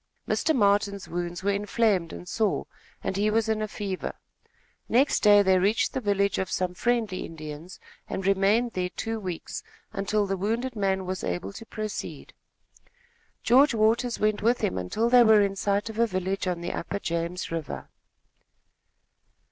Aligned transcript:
Mr. 0.27 0.55
Martin's 0.55 1.07
wounds 1.07 1.43
were 1.43 1.51
inflamed 1.51 2.11
and 2.11 2.27
sore, 2.27 2.65
and 3.03 3.17
he 3.17 3.29
was 3.29 3.47
in 3.47 3.61
a 3.61 3.67
fever. 3.67 4.15
Next 4.89 5.19
day 5.21 5.43
they 5.43 5.59
reached 5.59 5.93
the 5.93 6.01
village 6.01 6.39
of 6.39 6.49
some 6.49 6.73
friendly 6.73 7.23
Indians, 7.23 7.79
and 8.09 8.25
remained 8.25 8.71
there 8.73 8.89
two 8.89 9.19
weeks, 9.19 9.61
until 9.93 10.25
the 10.25 10.37
wounded 10.37 10.75
man 10.75 11.05
was 11.05 11.23
able 11.23 11.53
to 11.53 11.67
proceed. 11.67 12.33
George 13.43 13.75
Waters 13.75 14.19
went 14.19 14.41
with 14.41 14.61
him 14.61 14.75
until 14.75 15.07
they 15.07 15.21
were 15.21 15.41
in 15.43 15.55
sight 15.55 15.87
of 15.87 15.99
a 15.99 16.07
village 16.07 16.47
on 16.47 16.61
the 16.61 16.73
upper 16.73 16.97
James 16.97 17.51
River. 17.51 17.87